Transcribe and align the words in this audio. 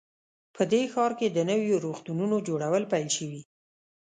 په 0.55 0.61
دې 0.71 0.81
ښار 0.93 1.11
کې 1.19 1.27
د 1.31 1.39
نویو 1.51 1.75
روغتونونو 1.85 2.35
جوړول 2.47 2.83
پیل 2.91 3.09
شوي 3.17 3.41